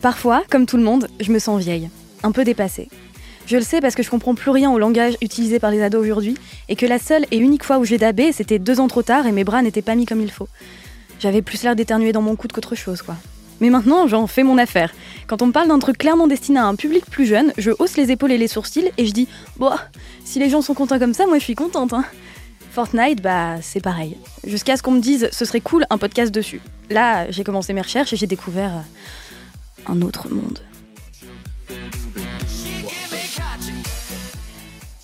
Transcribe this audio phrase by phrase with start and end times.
[0.00, 1.90] Parfois, comme tout le monde, je me sens vieille,
[2.22, 2.88] un peu dépassée.
[3.46, 6.02] Je le sais parce que je comprends plus rien au langage utilisé par les ados
[6.02, 6.36] aujourd'hui
[6.68, 9.26] et que la seule et unique fois où j'ai dabé, c'était deux ans trop tard
[9.26, 10.48] et mes bras n'étaient pas mis comme il faut.
[11.18, 13.16] J'avais plus l'air d'éternuer dans mon coude qu'autre chose, quoi.
[13.60, 14.94] Mais maintenant, j'en fais mon affaire.
[15.26, 17.96] Quand on me parle d'un truc clairement destiné à un public plus jeune, je hausse
[17.96, 19.26] les épaules et les sourcils et je dis
[19.56, 19.72] Bon,
[20.24, 21.92] si les gens sont contents comme ça, moi je suis contente.
[21.92, 22.04] Hein.
[22.70, 24.16] Fortnite, bah c'est pareil.
[24.46, 26.60] Jusqu'à ce qu'on me dise ce serait cool un podcast dessus.
[26.90, 30.60] Là, j'ai commencé mes recherches et j'ai découvert euh, un autre monde.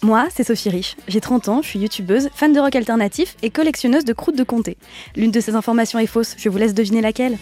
[0.02, 0.96] Moi, c'est Sophie Rich.
[1.08, 4.44] J'ai 30 ans, je suis youtubeuse, fan de rock alternatif et collectionneuse de croûtes de
[4.44, 4.76] comté.
[5.16, 7.38] L'une de ces informations est fausse, je vous laisse deviner laquelle.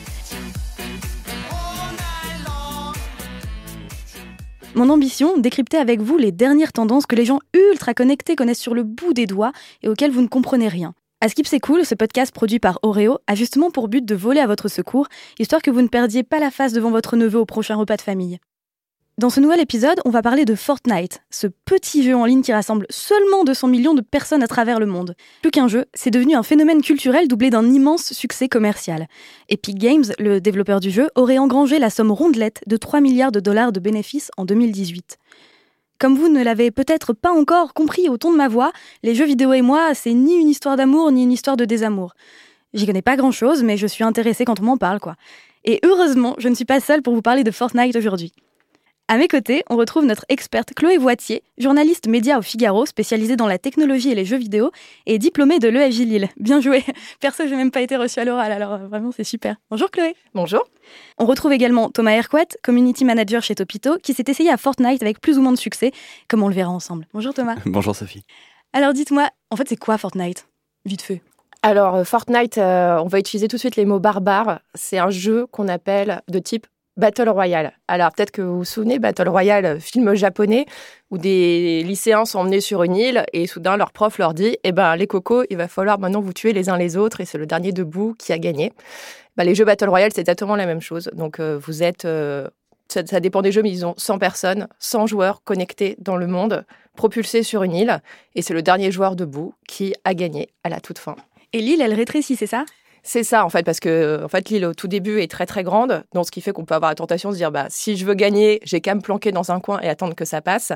[4.75, 8.75] Mon ambition, décrypter avec vous les dernières tendances que les gens ultra connectés connaissent sur
[8.75, 10.95] le bout des doigts et auxquelles vous ne comprenez rien.
[11.21, 14.41] À Skip c'est cool, ce podcast produit par Oreo a justement pour but de voler
[14.41, 15.09] à votre secours,
[15.39, 18.03] histoire que vous ne perdiez pas la face devant votre neveu au prochain repas de
[18.03, 18.39] famille.
[19.23, 22.53] Dans ce nouvel épisode, on va parler de Fortnite, ce petit jeu en ligne qui
[22.53, 25.15] rassemble seulement 200 millions de personnes à travers le monde.
[25.43, 29.07] Plus qu'un jeu, c'est devenu un phénomène culturel doublé d'un immense succès commercial.
[29.49, 33.39] Epic Games, le développeur du jeu, aurait engrangé la somme rondelette de 3 milliards de
[33.39, 35.19] dollars de bénéfices en 2018.
[36.01, 38.73] Comme vous ne l'avez peut-être pas encore compris au ton de ma voix,
[39.05, 42.15] les jeux vidéo et moi, c'est ni une histoire d'amour ni une histoire de désamour.
[42.75, 45.15] J'y connais pas grand-chose, mais je suis intéressée quand on m'en parle, quoi.
[45.65, 48.33] Et heureusement, je ne suis pas seule pour vous parler de Fortnite aujourd'hui.
[49.09, 53.47] À mes côtés, on retrouve notre experte Chloé Voitier, journaliste média au Figaro, spécialisée dans
[53.47, 54.71] la technologie et les jeux vidéo,
[55.07, 56.29] et diplômée de l'EFJ Lille.
[56.39, 56.83] Bien joué
[57.21, 59.57] Perso, j'ai même pas été reçue à l'oral, alors euh, vraiment c'est super.
[59.71, 60.67] Bonjour Chloé Bonjour
[61.19, 65.21] On retrouve également Thomas Hercouet, community manager chez Topito, qui s'est essayé à Fortnite avec
[65.21, 65.93] plus ou moins de succès,
[66.29, 67.07] comme on le verra ensemble.
[67.13, 68.25] Bonjour Thomas Bonjour Sophie.
[68.73, 70.47] Alors dites-moi, en fait c'est quoi Fortnite?
[70.87, 71.23] Vite fait.
[71.65, 74.61] Alors, euh, Fortnite, euh, on va utiliser tout de suite les mots barbares.
[74.75, 77.73] C'est un jeu qu'on appelle de type Battle Royale.
[77.89, 80.67] Alors peut-être que vous vous souvenez, Battle Royale, film japonais,
[81.11, 84.73] où des lycéens sont emmenés sur une île et soudain leur prof leur dit Eh
[84.73, 87.39] ben les cocos, il va falloir maintenant vous tuer les uns les autres et c'est
[87.39, 88.73] le dernier debout qui a gagné.
[89.37, 91.11] Bah, les jeux Battle Royale, c'est exactement la même chose.
[91.15, 92.05] Donc euh, vous êtes.
[92.05, 92.49] euh,
[92.89, 96.27] ça, ça dépend des jeux, mais ils ont 100 personnes, 100 joueurs connectés dans le
[96.27, 98.03] monde, propulsés sur une île,
[98.35, 101.17] et c'est le dernier joueur debout qui a gagné à la toute fin.
[101.55, 102.67] Et l'île, elle rétrécit, c'est ça?
[103.05, 105.65] C'est ça en fait, parce que en fait l'île au tout début est très très
[105.65, 107.97] grande, donc ce qui fait qu'on peut avoir la tentation de se dire bah si
[107.97, 110.73] je veux gagner, j'ai qu'à me planquer dans un coin et attendre que ça passe.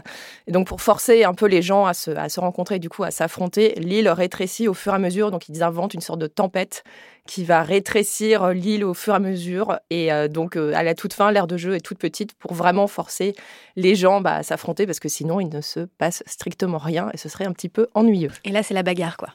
[0.49, 3.05] Et donc pour forcer un peu les gens à se, à se rencontrer, du coup
[3.05, 6.27] à s'affronter, l'île rétrécit au fur et à mesure, donc ils inventent une sorte de
[6.27, 6.83] tempête
[7.29, 9.79] qui va rétrécir l'île au fur et à mesure.
[9.91, 12.55] Et euh, donc euh, à la toute fin, l'aire de jeu est toute petite pour
[12.55, 13.35] vraiment forcer
[13.77, 17.19] les gens bah, à s'affronter, parce que sinon il ne se passe strictement rien et
[17.19, 18.31] ce serait un petit peu ennuyeux.
[18.45, 19.29] Et là, c'est la bagarre, quoi.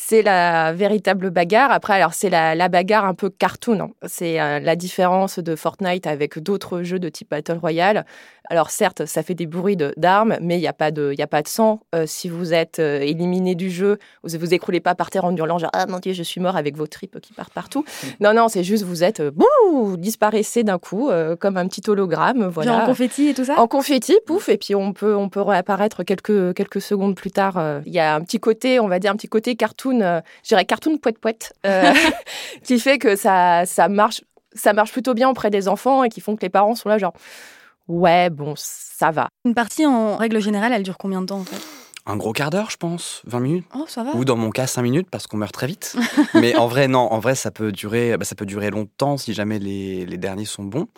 [0.00, 1.72] C'est la véritable bagarre.
[1.72, 3.80] Après, alors c'est la, la bagarre un peu cartoon.
[3.80, 3.90] hein.
[4.06, 8.06] C'est euh, la différence de Fortnite avec d'autres jeux de type Battle Royale.
[8.48, 11.20] Alors certes, ça fait des bruits de- d'armes, mais il n'y a pas de, y
[11.22, 11.80] a pas de sang.
[11.96, 15.34] Euh, si vous êtes euh, éliminé du jeu, vous vous écroulez pas par terre en
[15.34, 17.84] hurlant genre ah mon dieu je suis mort avec vos tripes qui partent partout.
[18.20, 21.10] Non non, c'est juste vous êtes bouh disparaissez d'un coup
[21.40, 22.46] comme un petit hologramme.
[22.46, 22.70] Voilà.
[22.72, 23.58] Genre en confetti et tout ça?
[23.58, 27.60] En confetti, pouf, et puis on peut, on peut réapparaître quelques, quelques secondes plus tard.
[27.84, 30.48] Il y a un petit côté, on va dire un petit côté cartoon, euh, je
[30.48, 31.92] dirais cartoon poète poète, euh,
[32.64, 34.22] qui fait que ça, ça marche,
[34.52, 36.98] ça marche plutôt bien auprès des enfants et qui font que les parents sont là
[36.98, 37.14] genre,
[37.88, 39.28] ouais, bon, ça va.
[39.44, 41.60] Une partie, en règle générale, elle dure combien de temps, en fait?
[42.08, 43.66] Un gros quart d'heure, je pense, 20 minutes.
[43.74, 45.94] Oh, ça va Ou dans mon cas, 5 minutes parce qu'on meurt très vite.
[46.34, 49.34] Mais en vrai, non, en vrai, ça peut durer, bah, ça peut durer longtemps si
[49.34, 50.88] jamais les, les derniers sont bons.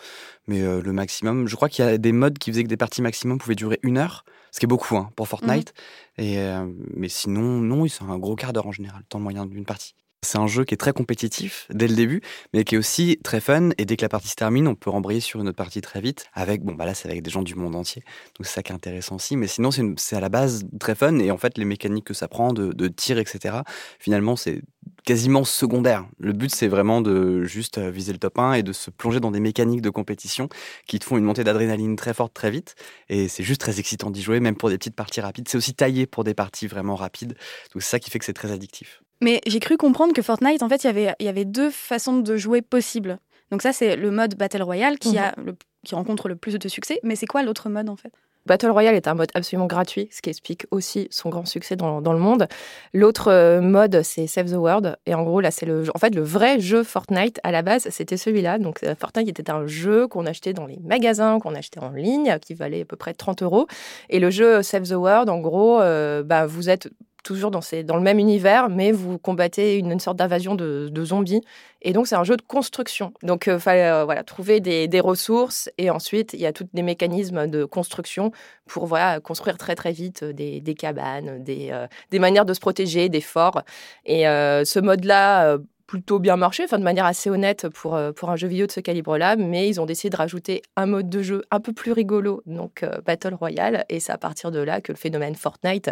[0.47, 2.77] Mais euh, le maximum, je crois qu'il y a des modes qui faisaient que des
[2.77, 5.73] parties maximum pouvaient durer une heure, ce qui est beaucoup hein, pour Fortnite.
[6.17, 9.65] Et, euh, mais sinon, non, c'est un gros quart d'heure en général, temps moyen d'une
[9.65, 9.95] partie.
[10.23, 12.21] C'est un jeu qui est très compétitif dès le début,
[12.53, 13.71] mais qui est aussi très fun.
[13.79, 15.99] Et dès que la partie se termine, on peut rembrayer sur une autre partie très
[15.99, 16.27] vite.
[16.33, 18.03] Avec, bon, bah là, c'est avec des gens du monde entier.
[18.37, 19.35] Donc c'est ça qui est intéressant aussi.
[19.35, 21.17] Mais sinon, c'est à la base très fun.
[21.17, 23.61] Et en fait, les mécaniques que ça prend, de, de tir, etc.,
[23.97, 24.61] finalement, c'est
[25.05, 26.05] quasiment secondaire.
[26.19, 29.19] Le but, c'est vraiment de juste euh, viser le top 1 et de se plonger
[29.19, 30.49] dans des mécaniques de compétition
[30.85, 32.75] qui te font une montée d'adrénaline très forte, très vite.
[33.09, 35.47] Et c'est juste très excitant d'y jouer, même pour des petites parties rapides.
[35.49, 37.33] C'est aussi taillé pour des parties vraiment rapides.
[37.73, 39.01] Donc c'est ça qui fait que c'est très addictif.
[39.21, 41.69] Mais j'ai cru comprendre que Fortnite, en fait, il y avait- il y avait deux
[41.69, 43.19] façons de jouer possibles.
[43.51, 45.17] Donc ça, c'est le mode Battle Royale qui, Mhm.
[45.17, 46.99] a le- qui rencontre le plus de succès.
[47.03, 48.11] Mais c'est quoi l'autre mode, en fait?
[48.47, 52.01] Battle Royale est un mode absolument gratuit, ce qui explique aussi son grand succès dans,
[52.01, 52.47] dans le monde.
[52.91, 54.97] L'autre euh, mode, c'est Save the World.
[55.05, 57.87] Et en gros, là, c'est le, en fait, le vrai jeu Fortnite à la base,
[57.91, 58.57] c'était celui-là.
[58.57, 62.35] Donc, euh, Fortnite était un jeu qu'on achetait dans les magasins, qu'on achetait en ligne,
[62.41, 63.67] qui valait à peu près 30 euros.
[64.09, 66.89] Et le jeu Save the World, en gros, euh, bah, vous êtes
[67.23, 71.41] toujours dans, ces, dans le même univers, mais vous combattez une, sorte d'invasion de, zombies.
[71.81, 73.13] Et donc, c'est un jeu de construction.
[73.23, 75.69] Donc, il fallait voilà, trouver des, des, ressources.
[75.77, 78.31] Et ensuite, il y a tous des mécanismes de construction
[78.67, 81.71] pour voilà, construire très, très vite des, des cabanes, des,
[82.11, 83.63] des manières de se protéger, des forts.
[84.05, 85.57] Et ce mode-là
[85.91, 88.71] plutôt bien marché, enfin de manière assez honnête pour, euh, pour un jeu vidéo de
[88.71, 91.91] ce calibre-là, mais ils ont décidé de rajouter un mode de jeu un peu plus
[91.91, 95.91] rigolo, donc euh, Battle Royale, et c'est à partir de là que le phénomène Fortnite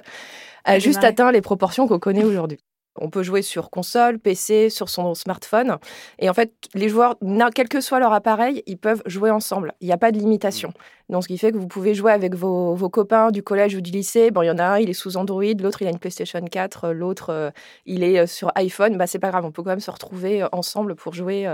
[0.64, 2.60] a juste atteint les proportions qu'on connaît aujourd'hui.
[2.96, 5.78] On peut jouer sur console, PC, sur son smartphone.
[6.20, 7.16] Et en fait, les joueurs,
[7.56, 9.74] quel que soit leur appareil, ils peuvent jouer ensemble.
[9.82, 10.74] Il n'y a pas de limitation.
[11.10, 13.92] Donc, ce qui fait que vous pouvez jouer avec vos, copains du collège ou du
[13.92, 14.30] lycée.
[14.30, 16.40] Bon, il y en a un, il est sous Android, l'autre, il a une PlayStation
[16.40, 17.50] 4, l'autre, euh,
[17.86, 18.96] il est euh, sur iPhone.
[18.96, 21.46] Bah, c'est pas grave, on peut quand même se retrouver euh, ensemble pour jouer.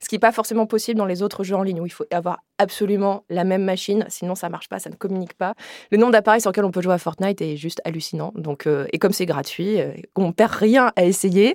[0.00, 2.04] ce qui n'est pas forcément possible dans les autres jeux en ligne où il faut
[2.12, 5.54] avoir absolument la même machine, sinon ça marche pas, ça ne communique pas.
[5.90, 8.32] Le nombre d'appareils sur lesquels on peut jouer à Fortnite est juste hallucinant.
[8.36, 9.78] Donc, et comme c'est gratuit,
[10.14, 11.54] on perd rien à essayer.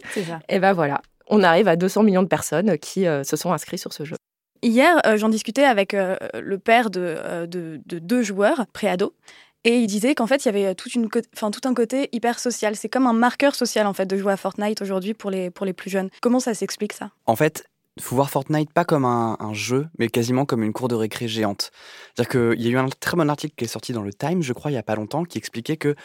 [0.50, 3.94] Et ben voilà, on arrive à 200 millions de personnes qui se sont inscrits sur
[3.94, 4.16] ce jeu.
[4.66, 9.14] Hier, euh, j'en discutais avec euh, le père euh, de, de, deux joueurs préados.
[9.64, 12.40] Et il disait qu'en fait, il y avait toute une, enfin, tout un côté hyper
[12.40, 12.76] social.
[12.76, 15.68] C'est comme un marqueur social en fait de jouer à Fortnite aujourd'hui pour les, pour
[15.68, 16.10] les plus jeunes.
[16.20, 17.12] Comment ça s'explique ça?
[17.28, 17.68] En fait,
[17.98, 21.28] il faut voir Fortnite pas comme un, jeu, mais quasiment comme une cour de récré
[21.28, 21.72] géante.
[22.16, 24.42] C'est-à-dire qu'il y a eu un très bon article qui est sorti dans le Time,
[24.42, 25.96] je crois, il y a pas longtemps, qui expliquait que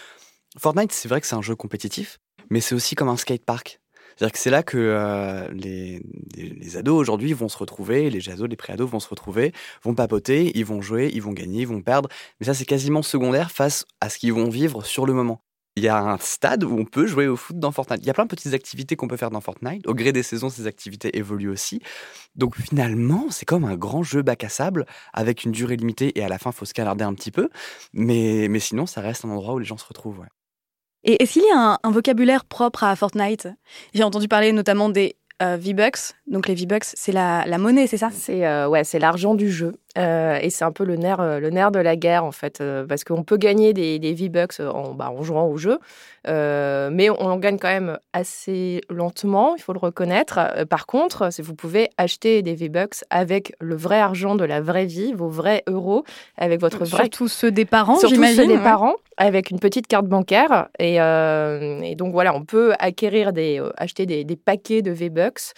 [0.58, 2.19] Fortnite, c'est vrai que c'est un jeu compétitif,
[2.50, 3.81] mais c'est aussi comme un skatepark.
[4.17, 6.02] C'est-à-dire que c'est là que euh, les,
[6.37, 9.52] les, ados aujourd'hui vont se retrouver, les ados, les pré-ados vont se retrouver,
[9.82, 12.11] vont papoter, ils vont jouer, ils vont gagner, ils vont perdre.
[12.38, 15.43] Mais ça, c'est quasiment secondaire face à ce qu'ils vont vivre sur le moment.
[15.76, 18.00] Il y a un stade où on peut jouer au foot dans Fortnite.
[18.02, 19.87] Il y a plein de petites activités qu'on peut faire dans Fortnite.
[19.87, 21.81] Au gré des saisons, ces activités évoluent aussi.
[22.35, 26.23] Donc finalement, c'est comme un grand jeu bac à sable avec une durée limitée et
[26.23, 27.49] à la fin, il faut se canarder un petit peu.
[27.94, 30.25] Mais, mais sinon, ça reste un endroit où les gens se retrouvent.
[31.05, 33.49] Et est-ce qu'il y a un, vocabulaire propre à Fortnite
[33.94, 36.14] J'ai entendu parler notamment des euh, V-Bucks.
[36.26, 38.11] Donc les V-Bucks, c'est la, monnaie, c'est ça?
[38.12, 39.73] C'est euh, ouais, c'est l'argent du jeu.
[39.98, 43.04] Euh, et c'est un peu le nerf, le nerf de la guerre, en fait, parce
[43.04, 45.78] qu'on peut gagner des, des V-Bucks en, bah, en, jouant au jeu,
[46.26, 50.64] mais on en gagne quand même assez lentement, il faut le reconnaître.
[50.69, 54.87] par contre, si vous pouvez acheter des V-Bucks avec le vrai argent de la vraie
[54.87, 56.04] vie, vos vrais euros,
[56.37, 57.02] avec votre vrai...
[57.02, 58.42] Surtout ceux des parents, j'imagine.
[58.42, 60.69] ceux des parents, avec une petite carte bancaire.
[60.78, 65.52] Et, et, donc voilà, on peut acquérir des, acheter des, des paquets de V-Bucks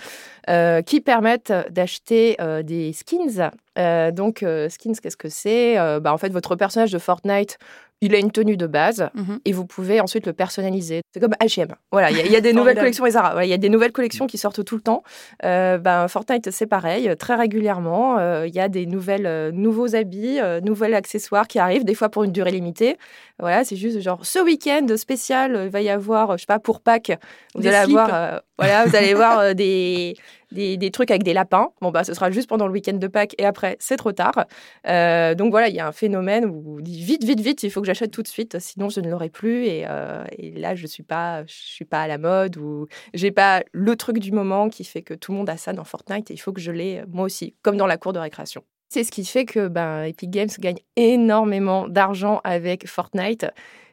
[0.50, 3.50] euh, qui permettent d'acheter euh, des skins.
[3.78, 5.76] Euh, donc, skins, qu'est-ce que c'est?
[6.00, 7.58] Bah, En fait, votre personnage de Fortnite
[8.04, 9.38] il a une tenue de base mhm.
[9.44, 11.02] et vous pouvez ensuite le personnaliser.
[11.14, 11.68] C'est comme H&M.
[11.92, 13.44] Voilà, il y, a des nouvelles collections et Zara.
[13.44, 15.04] Il y a des nouvelles collections qui sortent tout le temps.
[15.40, 18.18] ben, Fortnite, c'est pareil, très régulièrement.
[18.42, 22.32] Il y a des nouvelles, nouveaux habits, nouveaux accessoires qui arrivent, des fois pour une
[22.32, 22.96] durée limitée.
[23.38, 26.80] Voilà, c'est juste genre ce week-end spécial, il va y avoir, je sais pas, pour
[26.80, 27.12] Pâques,
[27.54, 30.14] vous allez avoir, voilà, vous allez voir des
[30.52, 31.70] des, trucs avec des lapins.
[31.80, 34.46] Bon, bah, ce sera juste pendant le week-end de Pâques et après, c'est trop tard.
[34.86, 37.86] Euh, donc voilà, il y a un phénomène où vite, vite, vite, il faut que
[37.86, 39.64] j'achète tout de suite, sinon je ne l'aurai plus.
[39.64, 43.96] Et, euh, là, je suis pas, suis pas à la mode ou j'ai pas le
[43.96, 46.38] truc du moment qui fait que tout le monde a ça dans Fortnite et il
[46.38, 48.62] faut que je l'ai moi aussi, comme dans la cour de récréation.
[48.88, 53.46] C'est ce qui fait que ben, Epic Games gagne énormément d'argent avec Fortnite.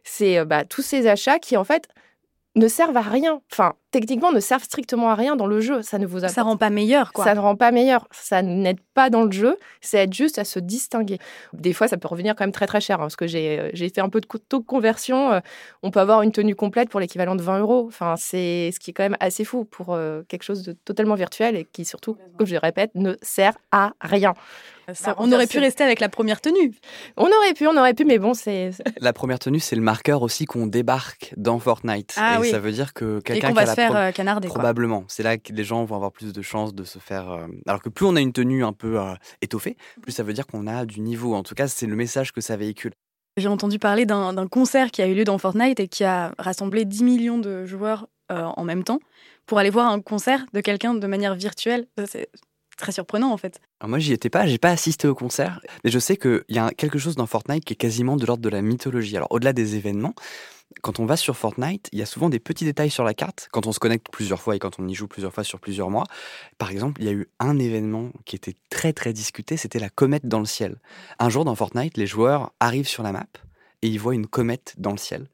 [0.04, 1.88] C'est euh, bah, tous ces achats qui, en fait,
[2.56, 3.42] ne servent à rien.
[3.51, 5.81] Enfin, techniquement, ne servent strictement à rien dans le jeu.
[5.81, 7.25] Ça ne vous Ça rend pas meilleur, quoi.
[7.25, 8.08] Ça ne rend pas meilleur.
[8.12, 9.58] Ça n'aide pas dans le jeu.
[9.81, 11.17] Ça aide juste à se distinguer.
[11.53, 12.98] Des fois, ça peut revenir quand même très très cher.
[12.98, 15.31] Hein, parce que j'ai, euh, j'ai fait un peu de taux de conversion.
[15.31, 15.39] Euh,
[15.84, 17.86] on peut avoir une tenue complète pour l'équivalent de 20 euros.
[17.88, 21.15] Enfin, c'est ce qui est quand même assez fou pour euh, quelque chose de totalement
[21.15, 24.34] virtuel et qui surtout, comme je le répète, ne sert à rien.
[25.17, 26.74] on aurait pu rester avec la première tenue.
[27.17, 28.72] On aurait pu, on aurait pu, mais bon, c'est.
[29.00, 32.15] La première tenue, c'est le marqueur aussi qu'on débarque dans Fortnite.
[32.17, 34.13] Ah, et ça veut dire que quelqu'un qui a la faire
[34.48, 35.03] Probablement.
[35.07, 37.31] C'est là que les gens vont avoir plus de chances de se faire.
[37.31, 40.33] Euh, alors que plus on a une tenue un peu euh, étoffée, plus ça veut
[40.33, 41.36] dire qu'on a du niveau.
[41.36, 42.93] En tout cas, c'est le message que ça véhicule.
[43.38, 46.83] J'ai entendu parler d'un concert qui a eu lieu dans Fortnite et qui a rassemblé
[46.83, 49.00] 10 millions de joueurs euh, en même temps
[49.45, 51.88] pour aller voir un concert de quelqu'un de manière virtuelle.
[52.79, 53.59] Très surprenant en fait.
[53.86, 56.71] Moi j'y étais pas, j'ai pas assisté au concert, mais je sais qu'il y a
[56.71, 59.17] quelque chose dans Fortnite qui est quasiment de l'ordre de la mythologie.
[59.17, 60.13] Alors au-delà des événements,
[60.81, 63.50] quand on va sur Fortnite, il y a souvent des petits détails sur la carte,
[63.51, 65.89] quand on se connecte plusieurs fois et quand on y joue plusieurs fois sur plusieurs
[65.89, 66.05] mois.
[66.57, 69.89] Par exemple, il y a eu un événement qui était très très discuté, c'était la
[69.89, 70.77] comète dans le ciel.
[71.19, 73.27] Un jour dans Fortnite, les joueurs arrivent sur la map
[73.81, 75.27] et ils voient une comète dans le ciel.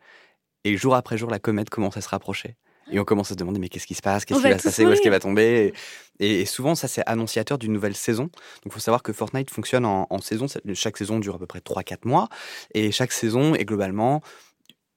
[0.64, 2.56] Et jour après jour, la comète commence à se rapprocher.
[2.92, 4.26] Et on commence à se demander, mais qu'est-ce qui se passe?
[4.26, 4.86] Qu'est-ce qui va se passer?
[4.86, 5.74] Où est-ce qu'elle va tomber?
[6.20, 8.24] Et, souvent, ça, c'est annonciateur d'une nouvelle saison.
[8.24, 8.32] Donc,
[8.68, 10.46] il faut savoir que Fortnite fonctionne en, en saison.
[10.74, 12.30] Chaque saison dure à peu près 3-4 mois.
[12.74, 14.22] Et chaque saison est globalement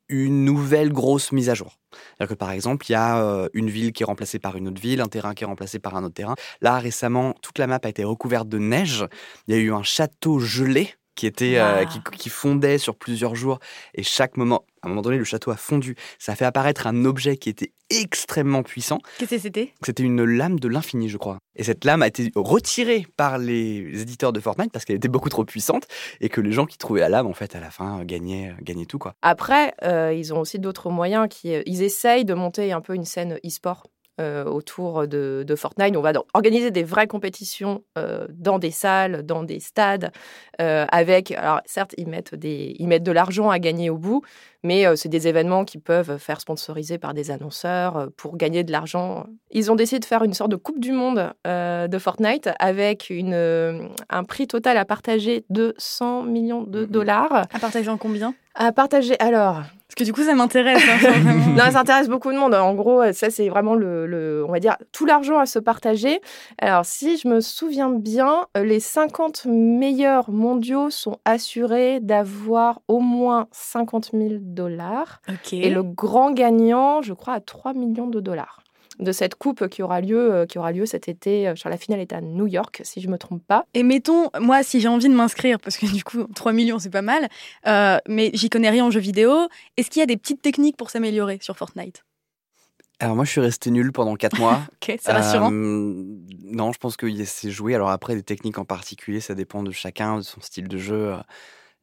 [0.09, 1.79] une nouvelle grosse mise à jour.
[1.93, 4.69] C'est-à-dire que par exemple, il y a euh, une ville qui est remplacée par une
[4.69, 6.35] autre ville, un terrain qui est remplacé par un autre terrain.
[6.61, 9.07] Là, récemment, toute la map a été recouverte de neige.
[9.47, 13.35] Il y a eu un château gelé qui était euh, qui, qui, fondait sur plusieurs
[13.35, 13.59] jours.
[13.95, 15.97] Et chaque moment à un moment donné le château a fondu.
[16.21, 18.99] Ça a fait apparaître un objet qui était extrêmement puissant.
[19.19, 19.75] Qu'est-ce que c'était?
[19.83, 21.39] C'était une lame de l'infini je crois.
[21.57, 25.29] Et cette lame a été retirée par les éditeurs de Fortnite parce qu'elle était beaucoup
[25.29, 25.89] trop puissante
[26.21, 28.87] et que les gens qui trouvaient la lame en fait à la fin gagnaient gagnaient
[28.87, 29.15] tout quoi.
[29.23, 33.05] Après euh, ils ont aussi d'autres moyens qui ils essayent de monter un peu une
[33.05, 33.83] scène e-sport
[34.21, 35.97] euh, autour de, Fortnite.
[35.97, 40.11] On va organiser des vraies compétitions euh, dans des salles, dans des stades,
[40.61, 44.23] euh, avec, alors certes, ils mettent, des, ils mettent de l'argent à gagner au bout,
[44.63, 49.27] mais c'est des événements qui peuvent faire sponsoriser par des annonceurs pour gagner de l'argent.
[49.51, 53.89] Ils ont décidé de faire une sorte de Coupe du Monde de Fortnite avec une,
[54.09, 57.47] un prix total à partager de 100 millions de dollars.
[57.53, 58.35] À partager en combien?
[58.55, 60.83] À partager, alors, parce que du coup, ça m'intéresse.
[60.87, 61.23] Hein,
[61.57, 62.55] non, ça intéresse beaucoup de monde.
[62.55, 66.21] En gros, ça, c'est vraiment le, le, on va dire, tout l'argent à se partager.
[66.61, 73.49] Alors, si je me souviens bien, les 50 meilleurs mondiaux sont assurés d'avoir au moins
[73.53, 75.21] 50 000 dollars.
[75.53, 78.63] Et le grand gagnant, je crois, à 3 millions de dollars
[78.99, 81.53] de cette coupe qui aura lieu, euh, qui aura lieu cet été.
[81.57, 83.65] Sur euh, la finale est à New York, si je me trompe pas.
[83.75, 86.91] Et mettons, moi, si j'ai envie de m'inscrire, parce que du coup, 3 millions, c'est
[86.91, 87.29] pas mal,
[87.67, 90.77] euh, mais j'y connais rien en jeux vidéo, est-ce qu'il y a des petites techniques
[90.77, 92.05] pour s'améliorer sur Fortnite?
[93.01, 94.61] Alors moi je suis resté nul pendant 4 mois.
[94.83, 95.53] ok, c'est rassurant.
[95.53, 97.77] non, je pense que c'est joué.
[97.77, 101.15] Alors après, des techniques en particulier, ça dépend de chacun, de son style de jeu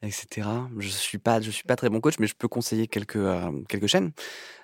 [0.05, 0.69] etc.
[0.77, 3.51] Je suis pas, je suis pas très bon coach, mais je peux conseiller quelques euh,
[3.69, 4.12] quelques chaînes.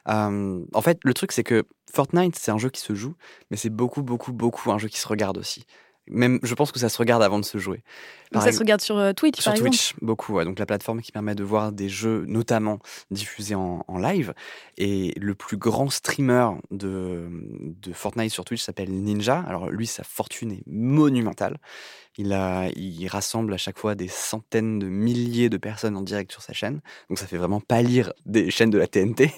[0.06, 3.16] En fait, le truc c'est que Fortnite c'est un jeu qui se joue,
[3.50, 5.66] mais c'est beaucoup beaucoup beaucoup un jeu qui se regarde aussi.
[6.08, 7.84] Même, je pense que ça se regarde avant de se jouer.
[8.34, 10.34] Ça se regarde sur euh, Twitch, Sur par Twitch, beaucoup.
[10.34, 10.46] Ouais.
[10.46, 12.80] Donc la plateforme qui permet de voir des jeux, notamment
[13.12, 14.34] diffusés en, en live.
[14.78, 17.30] Et le plus grand streamer de,
[17.82, 19.44] de Fortnite sur Twitch s'appelle Ninja.
[19.48, 21.58] Alors lui, sa fortune est monumentale.
[22.18, 26.32] Il, a, il rassemble à chaque fois des centaines de milliers de personnes en direct
[26.32, 26.82] sur sa chaîne.
[27.10, 29.32] Donc ça fait vraiment pâlir des chaînes de la TNT.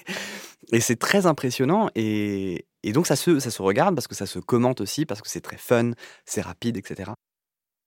[0.72, 1.90] Et c'est très impressionnant.
[1.96, 5.30] Et, donc ça se, ça se regarde parce que ça se commente aussi, parce que
[5.30, 5.92] c'est très fun,
[6.26, 7.12] c'est rapide, etc.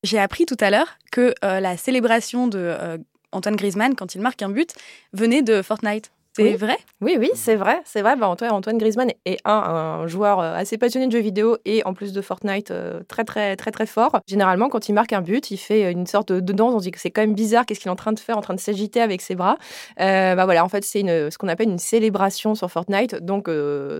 [0.02, 2.98] J'ai appris tout à l'heure que euh, la célébration de euh,
[3.32, 4.74] Antoine Griezmann quand il marque un but
[5.12, 6.12] venait de Fortnite.
[6.36, 6.76] C'est vrai?
[7.00, 7.80] Oui, oui, c'est vrai.
[7.84, 8.16] C'est vrai.
[8.16, 11.94] Bah, Antoine, Antoine Griezmann est un, joueur euh, assez passionné de jeux vidéo et en
[11.94, 14.20] plus de Fortnite, euh, très, très, très, très fort.
[14.26, 16.74] Généralement, quand il marque un but, il fait une sorte de, danse.
[16.74, 17.66] On dit que c'est quand même bizarre.
[17.66, 19.56] Qu'est-ce qu'il est en train de faire En train de s'agiter avec ses bras.
[20.00, 23.16] Euh, bah voilà, en fait, c'est ce qu'on appelle une célébration sur Fortnite.
[23.16, 23.48] Donc,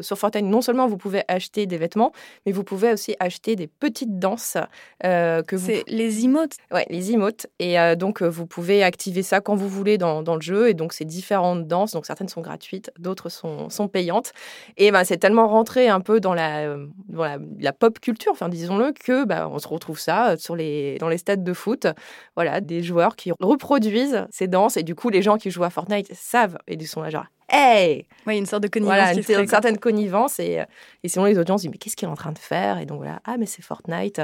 [0.01, 2.13] sur Fortnite, non seulement vous pouvez acheter des vêtements,
[2.45, 4.57] mais vous pouvez aussi acheter des petites danses
[5.03, 5.67] que vous.
[5.67, 6.57] C'est les emotes.
[6.73, 7.47] Ouais, les emotes.
[7.59, 10.69] Et donc, vous pouvez activer ça quand vous voulez dans, dans le jeu.
[10.69, 11.93] Et donc, c'est différentes danses.
[11.93, 14.33] Donc, certaines sont gratuites, d'autres sont, sont, payantes.
[14.77, 16.77] Et ben, c'est tellement rentré un peu dans la,
[17.09, 17.25] dans
[17.59, 21.19] la, pop culture, enfin, disons-le, que bah, on se retrouve ça sur les, dans les
[21.19, 21.87] stades de foot.
[22.35, 24.77] Voilà, des joueurs qui reproduisent ces danses.
[24.77, 27.27] Et du coup, les gens qui jouent à Fortnite savent et ils sont là genre
[27.49, 28.97] Hey Oui, une sorte de connivence.
[28.97, 30.41] Voilà, une, certaine connivence.
[30.41, 30.65] Et,
[31.03, 32.79] et sinon, les audiences disent Mais qu'est-ce qu'il est en train de faire?
[32.79, 34.21] Et donc, voilà, ah, mais c'est Fortnite.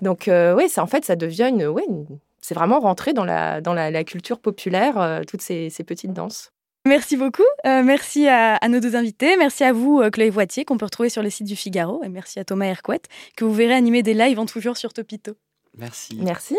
[0.00, 1.66] Donc, euh, oui, en fait, ça devient une.
[1.66, 1.84] Ouais,
[2.40, 6.52] c'est vraiment rentré dans la, dans la, culture populaire, euh, toutes ces, ces petites danses.
[6.84, 7.42] Merci beaucoup.
[7.64, 9.36] Euh, merci à, nos deux invités.
[9.36, 12.02] Merci à vous, euh, Chloé Voitier, qu'on peut retrouver sur le site du Figaro.
[12.02, 13.00] Et merci à Thomas Hercouet,
[13.36, 15.32] que vous verrez animer des lives en tout genre sur Topito.
[15.78, 16.18] Merci.
[16.20, 16.56] Merci.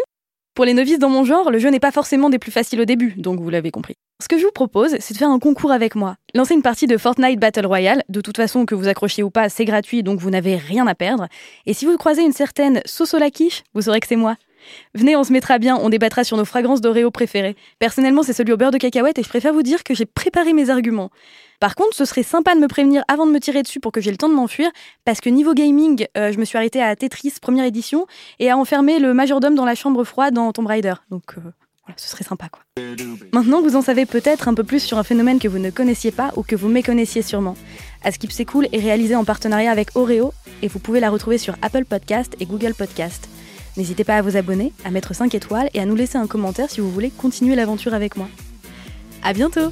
[0.56, 2.86] Pour les novices dans mon genre, le jeu n'est pas forcément des plus faciles au
[2.86, 3.96] début, donc vous l'avez compris.
[4.22, 6.16] Ce que je vous propose, c'est de faire un concours avec moi.
[6.36, 8.04] Lancer une partie de Fortnite Battle Royale.
[8.08, 10.96] De toute façon, que vous accrochiez ou pas, c'est gratuit, donc vous n'avez rien à
[10.96, 11.28] perdre.
[11.66, 14.38] Et si vous croisez une certaine Sosola Quiche, vous saurez que c'est moi.
[14.94, 17.56] Venez, on se mettra bien, on débattra sur nos fragrances d'Oreo préférées.
[17.80, 20.54] Personnellement, c'est celui au beurre de cacahuète et je préfère vous dire que j'ai préparé
[20.54, 21.10] mes arguments.
[21.60, 24.02] Par contre, ce serait sympa de me prévenir avant de me tirer dessus pour que
[24.02, 24.70] j'ai le temps de m'enfuir,
[25.06, 28.06] parce que niveau gaming, euh, je me suis arrêtée à Tetris première édition
[28.40, 30.96] et à enfermer le majordome dans la chambre froide dans Tomb Raider.
[31.10, 31.42] Donc euh,
[31.86, 32.64] voilà, ce serait sympa quoi.
[33.32, 36.12] Maintenant, vous en savez peut-être un peu plus sur un phénomène que vous ne connaissiez
[36.12, 37.56] pas ou que vous méconnaissiez sûrement.
[38.04, 41.56] Askip c'est cool est réalisé en partenariat avec Oreo et vous pouvez la retrouver sur
[41.62, 43.30] Apple Podcast et Google Podcast.
[43.76, 46.70] N'hésitez pas à vous abonner, à mettre 5 étoiles et à nous laisser un commentaire
[46.70, 48.28] si vous voulez continuer l'aventure avec moi.
[49.24, 49.72] À bientôt